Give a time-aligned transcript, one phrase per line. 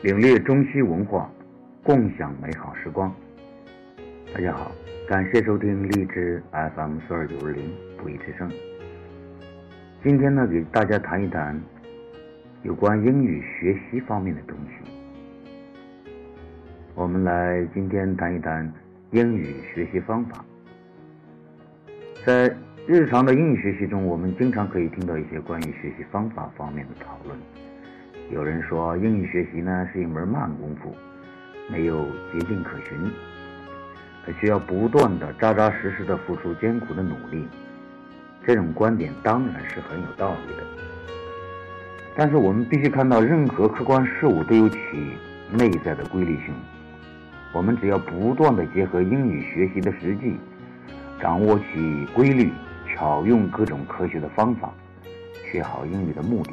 [0.00, 1.28] 领略中西文化，
[1.82, 3.12] 共享美好时光。
[4.32, 4.70] 大家好，
[5.08, 8.48] 感谢收听荔枝 FM 四二九二零不一之声。
[10.04, 11.60] 今天呢，给大家谈一谈
[12.62, 14.88] 有关英语学习方面的东西。
[16.94, 18.72] 我们来今天谈一谈
[19.10, 20.44] 英语学习方法。
[22.24, 22.54] 在
[22.86, 27.36] 日常的英语学习中，我们经常可以听到一些关于学习方法方面的讨论。
[28.30, 30.94] 有人说，英语学习呢是一门慢功夫，
[31.66, 33.10] 没有捷径可循，
[34.38, 37.48] 需要不断的扎扎实实的付出艰苦的努力。
[38.46, 40.62] 这种观点当然是很有道理的，
[42.14, 44.78] 但是我们必须看到，任何客观事物都有其
[45.50, 46.54] 内在的规律性。
[47.54, 50.36] 我们只要不断的结合英语学习的实际，
[51.18, 52.52] 掌握其规律，
[52.86, 54.70] 巧用各种科学的方法，
[55.50, 56.52] 学好英语的目的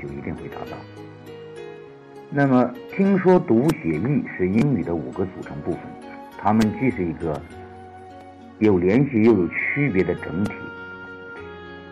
[0.00, 0.76] 就一定会达到。
[2.30, 5.80] 那么，听说读写译是英语的五个组成部分，
[6.38, 7.40] 它们既是一个
[8.58, 10.52] 有联系又有区别的整体，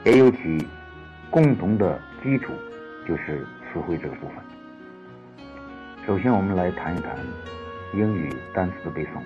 [0.05, 0.67] 也有其
[1.31, 2.53] 共同的基础，
[3.07, 4.37] 就是词汇这个部分。
[6.07, 7.17] 首先，我们来谈一谈。
[7.95, 9.21] 英语单词的背诵，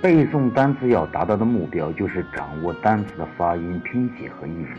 [0.00, 4.70] 背诵单词要达到的目标就是掌握单词的发音、拼写和意思，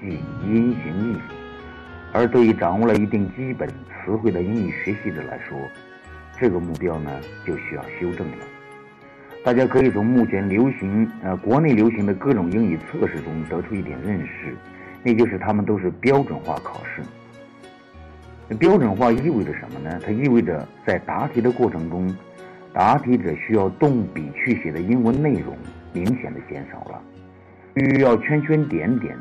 [0.00, 1.16] 即音形意。
[2.12, 5.58] 而对于掌握了一定基本词汇的英语学习者来说，
[6.38, 7.10] 这个目标呢
[7.44, 8.38] 就需要修正了。
[9.44, 14.56] 大家可以从目前流行呃国内流行的各种英语测试中得出一点认识，
[15.02, 17.02] 那就是他们都是标准化考试。
[18.54, 20.00] 标准化意味着什么呢？
[20.04, 22.16] 它意味着在答题的过程中，
[22.72, 25.56] 答题者需要动笔去写的英文内容
[25.92, 27.02] 明显的减少了，
[27.76, 29.16] 需要圈圈点点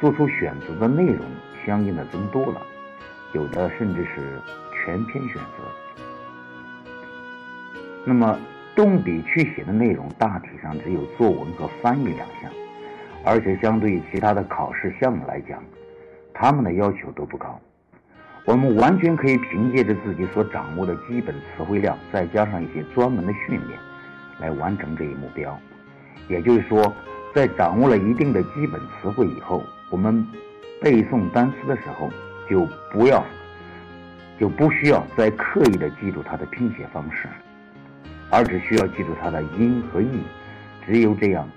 [0.00, 1.24] 做出选择的内容
[1.64, 2.62] 相应的增多了，
[3.32, 4.40] 有的甚至是
[4.72, 5.64] 全篇选择。
[8.04, 8.38] 那么
[8.74, 12.50] 动笔去写的内容大体上只有作文和翻译两项，
[13.24, 15.62] 而且相对于其他的考试项目来讲，
[16.32, 17.60] 他们的要求都不高。
[18.44, 23.78] 我们完全可以凭借着自己所掌握的基本词汇量，再加上一些专门的训练，
[24.40, 25.58] 来完成这一目标。
[26.28, 26.94] 也就是说，
[27.34, 30.26] 在掌握了一定的基本词汇以后，我们
[30.82, 32.10] 背诵单词的时候，
[32.48, 33.24] 就不要，
[34.38, 37.26] 就不需要再刻意的记住它的拼写方式，
[38.30, 40.20] 而只需要记住它的音和义。
[40.86, 41.48] 只有这样，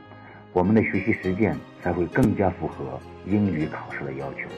[0.53, 4.49] 我们的学习实践才会更加符合英语考试的要求。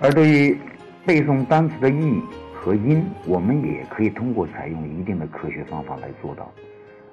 [0.00, 0.58] 而对于
[1.06, 2.20] 背诵单词的义
[2.54, 6.50] 和音，我们也可以通过采用一定的科学方法来做到。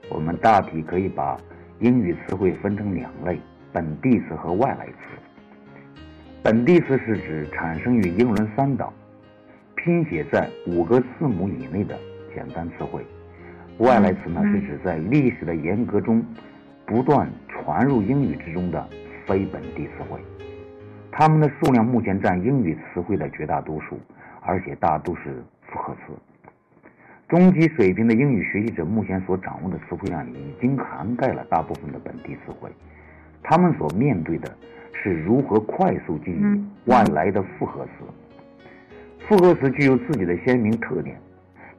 [0.09, 1.37] 我们大体可以把
[1.79, 3.39] 英语词汇分成两类：
[3.71, 4.93] 本地词和外来词。
[6.43, 8.91] 本地词是指产生于英伦三岛、
[9.75, 11.97] 拼写在五个字母以内的
[12.33, 13.01] 简单词汇；
[13.77, 16.23] 外来词呢，是指在历史的沿革中
[16.85, 18.87] 不断传入英语之中的
[19.25, 20.19] 非本地词汇。
[21.11, 23.99] 它们的数量目前占英语词汇的绝大多数，
[24.41, 26.13] 而且大都是复合词。
[27.27, 32.69] 中级水平的英语学习者目前所掌握的词汇量已经涵盖了大部分的本地词汇，
[33.43, 34.55] 他们所面对的
[34.93, 37.91] 是如何快速记忆外来的复合词。
[39.27, 41.15] 复合词具有自己的鲜明特点，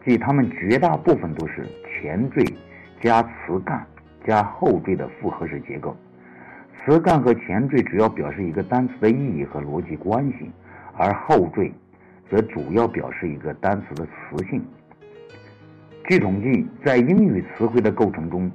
[0.05, 2.45] 即它们绝大部分都是前缀
[3.01, 3.87] 加词干
[4.27, 5.97] 加后缀的复合式结构。
[6.85, 10.51] 词干和前缀主要表示一个单词的意义和逻辑关系，
[10.97, 11.73] 而后缀
[12.31, 14.61] 则主要表示一个单词的词性。
[16.09, 18.51] 据统计，在英语词汇的构成中，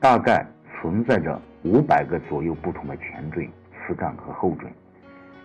[0.00, 0.44] 大概
[0.80, 4.66] 存在着五百个左右不同的前缀、词干和后缀，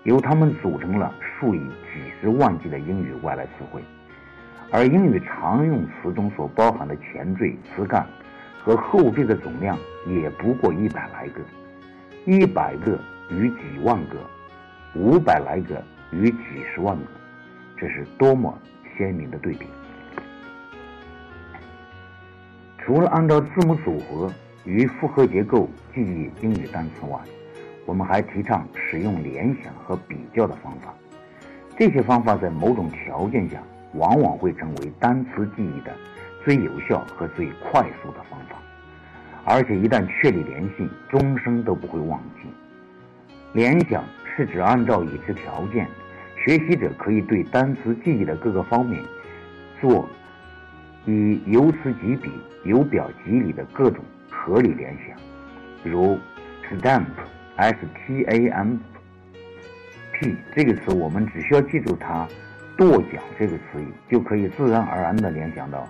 [0.03, 3.81] 由它们组成了数以几十万计的英语外来词汇。
[4.71, 8.05] 而英语常用词中所包含的前缀、词干
[8.63, 9.77] 和后缀的总量
[10.07, 11.41] 也不过一百来个。
[12.25, 12.97] 一百个
[13.29, 14.17] 与几万个，
[14.95, 17.03] 五百来个与几十万个，
[17.77, 18.57] 这是多么
[18.97, 19.65] 鲜明的对比！
[22.79, 24.31] 除了按照字母组合
[24.65, 27.19] 与复合结构记忆英语单词外，
[27.85, 30.93] 我们还提倡使用联想和比较的方法。
[31.77, 33.61] 这些方法在某种条件下，
[33.93, 35.93] 往往会成为单词记忆的
[36.45, 38.55] 最有效和最快速的方法。
[39.43, 42.47] 而且一旦确立联系，终生都不会忘记。
[43.51, 44.03] 联想
[44.35, 45.85] 是指按照已知条件，
[46.45, 49.03] 学习者可以对单词记忆的各个方面
[49.81, 50.07] 做
[51.05, 52.31] 以由此及彼、
[52.63, 54.03] 由表及里的各种
[54.45, 55.15] 合理联想，
[55.89, 56.19] 如
[56.69, 62.27] stamp，s t a m，p，这个词，我们只需要记住它
[62.77, 65.87] “跺脚”这个词语，就可以自然而然地联想到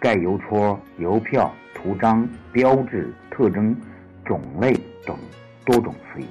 [0.00, 3.76] 盖邮戳、邮票、图章、标志、特征、
[4.24, 4.72] 种类
[5.06, 5.16] 等
[5.64, 6.24] 多种词语。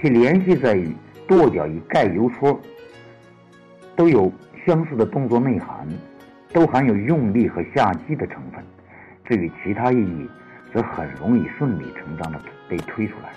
[0.00, 0.96] 其联系在于，
[1.28, 2.58] 跺脚与盖邮戳
[3.94, 4.32] 都有
[4.64, 5.86] 相似的动作内涵，
[6.54, 8.64] 都含有用力和下击的成分。
[9.26, 10.26] 至于其他意义，
[10.72, 13.30] 则很容易顺理成章地被推出来。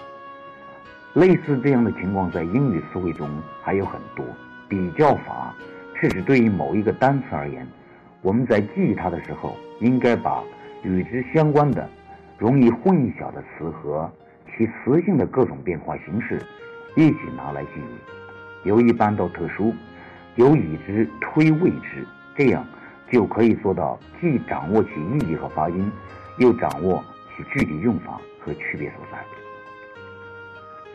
[1.13, 3.29] 类似这样的情况，在英语词汇中
[3.61, 4.25] 还有很多。
[4.67, 5.53] 比较法
[5.99, 7.67] 是指对于某一个单词而言，
[8.21, 10.43] 我们在记忆它的时候，应该把
[10.81, 11.87] 与之相关的、
[12.39, 14.11] 容易混淆的词和
[14.47, 16.41] 其词性的各种变化形式
[16.95, 19.73] 一起拿来记忆，由一般到特殊，
[20.35, 22.65] 由已知推未知，这样
[23.11, 25.91] 就可以做到既掌握其意义和发音，
[26.39, 27.03] 又掌握
[27.35, 29.17] 其具体用法和区别所在。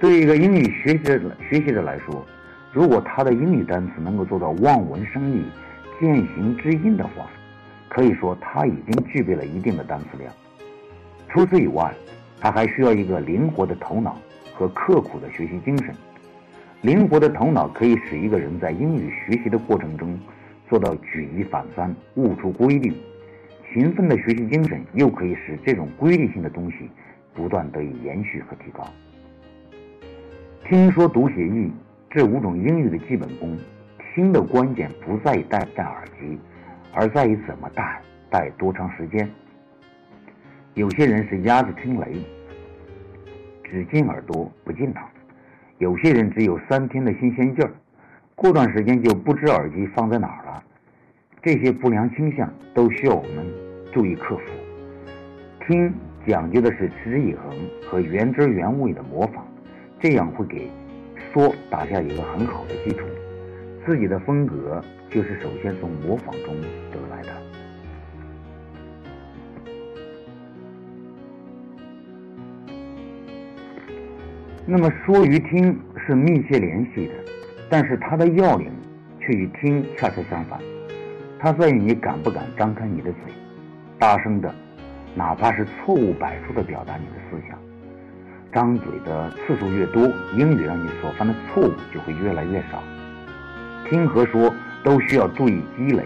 [0.01, 1.21] 对一个英语学习者
[1.51, 2.25] 学习者来说，
[2.73, 5.43] 如果他的英语单词能够做到望文生义、
[6.01, 7.29] 见形知音的话，
[7.89, 10.33] 可以说他已经具备了一定的单词量。
[11.29, 11.93] 除此以外，
[12.41, 14.17] 他还需要一个灵活的头脑
[14.55, 15.93] 和刻苦的学习精神。
[16.83, 20.17] 灵活的头脑可以使一个人在英语学习的过程中
[20.69, 22.93] 做到举一反三、悟出规律；
[23.73, 26.91] 勤奋的学习精神又可以使这种规律性的东西
[27.35, 28.83] 不断得以延续和提高。
[30.65, 31.71] 听说读写译
[32.11, 33.57] 这五种英语的基本功，
[34.15, 36.39] 听的关键不在于戴不戴耳机，
[36.95, 38.01] 而在于怎么戴，
[38.31, 39.29] 戴多长时间。
[40.75, 42.25] 有些人是鸭子听雷，
[43.65, 45.03] 只进耳朵不进脑；
[45.79, 47.73] 有些人只有三天的新鲜劲儿，
[48.35, 50.63] 过段时间就不知耳机放在哪儿了。
[51.41, 53.47] 这些不良倾向都需要我们
[53.93, 54.43] 注意克服。
[55.67, 55.93] 听
[56.27, 57.57] 讲究的是持之以恒
[57.87, 59.47] 和原汁原味的模仿。
[60.01, 60.71] 这样会给
[61.33, 63.05] 说打下一个很好的基础。
[63.87, 66.55] 自己的风格就是首先从模仿中
[66.93, 67.29] 得来的。
[74.67, 77.15] 那么说与听是密切联系的，
[77.71, 78.71] 但是它的要领
[79.19, 80.61] 却与听恰恰相反。
[81.41, 83.21] 它在于你敢不敢张开你的嘴，
[83.97, 84.53] 大声的，
[85.15, 87.57] 哪怕是错误百出的表达你的思想。
[88.53, 92.83] 张嘴的次数越多，英语让你所犯的错误就会越来越少。
[93.89, 94.53] 听和说
[94.83, 96.03] 都需要注意积累，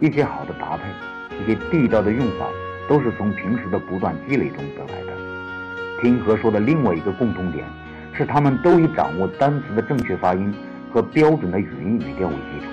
[0.00, 2.46] 一些好的搭配，一些地道的用法，
[2.88, 6.02] 都是从平时的不断积累中得来的。
[6.02, 7.64] 听和说的另外一个共同点
[8.12, 10.54] 是，他们都以掌握单词的正确发音
[10.92, 12.66] 和标准的语音语调为基础。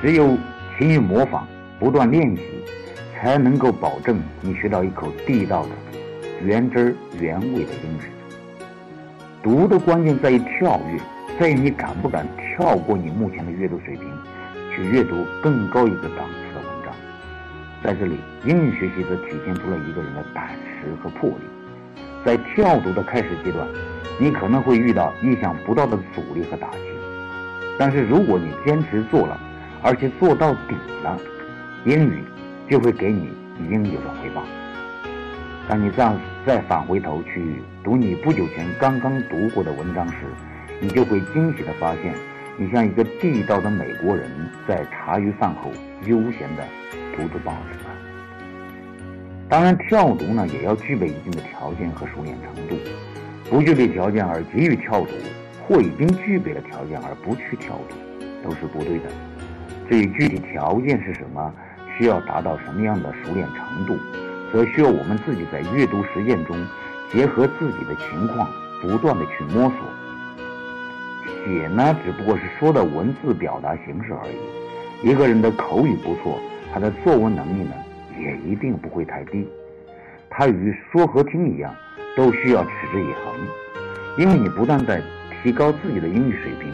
[0.00, 0.38] 只有
[0.78, 1.42] 勤于模仿，
[1.80, 2.42] 不断练习，
[3.12, 5.70] 才能够保证你学到一口地道的。
[6.40, 8.02] 原汁原味的英语，
[9.42, 11.00] 读的关键在于跳跃，
[11.36, 14.08] 在于你敢不敢跳过你目前的阅读水平，
[14.72, 16.94] 去阅读更高一个档次的文章。
[17.82, 22.02] 在这里，英语学习则体现出了一个人的胆识和魄力。
[22.24, 23.66] 在跳读的开始阶段，
[24.20, 26.78] 你可能会遇到意想不到的阻力和打击，
[27.76, 29.40] 但是如果你坚持做了，
[29.82, 31.16] 而且做到底了，
[31.84, 32.22] 英语
[32.68, 33.30] 就会给你
[33.70, 34.42] 应有的回报。
[35.68, 40.16] 当你这样再返回头去读你不久前刚刚读过的文章时，
[40.80, 42.14] 你就会惊喜地发现，
[42.56, 44.30] 你像一个地道的美国人
[44.66, 45.70] 在茶余饭后
[46.06, 46.64] 悠闲地
[47.16, 47.90] 读着报纸了。
[49.48, 52.76] 当然，跳读呢也要具备一定的条件和熟练程度。
[53.50, 55.08] 不具备条件而急于跳读，
[55.66, 57.96] 或已经具备了条件而不去跳读，
[58.46, 59.04] 都是不对的。
[59.88, 61.52] 至于具体条件是什么，
[61.96, 63.96] 需要达到什么样的熟练程度？
[64.52, 66.56] 则需要我们自己在阅读实践中，
[67.10, 68.48] 结合自己的情况，
[68.80, 69.78] 不断的去摸索。
[71.44, 75.08] 写呢，只不过是说的文字表达形式而已。
[75.08, 76.38] 一个人的口语不错，
[76.72, 77.72] 他的作文能力呢，
[78.18, 79.48] 也一定不会太低。
[80.28, 81.74] 他与说和听一样，
[82.16, 83.34] 都需要持之以恒。
[84.18, 85.00] 因为你不但在
[85.42, 86.72] 提高自己的英语水平，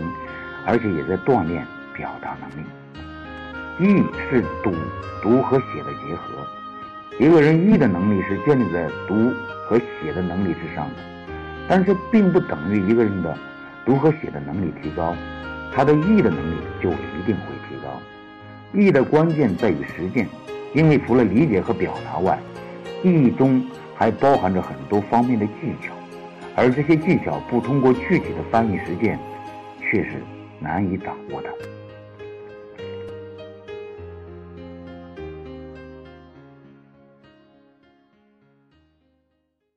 [0.66, 2.66] 而且也在锻炼表达能力。
[3.80, 4.72] 译是读
[5.22, 6.46] 读和写的结合。
[7.18, 9.32] 一个人译的能力是建立在读
[9.66, 11.02] 和写的能力之上的，
[11.68, 13.36] 但是并不等于一个人的
[13.84, 15.14] 读和写的能力提高，
[15.72, 18.00] 他的译的能力就一定会提高。
[18.72, 20.28] 译的关键在于实践，
[20.72, 22.38] 因为除了理解和表达外，
[23.02, 23.64] 译中
[23.96, 25.92] 还包含着很多方面的技巧，
[26.56, 29.18] 而这些技巧不通过具体的翻译实践，
[29.80, 30.22] 却是
[30.58, 31.48] 难以掌握的。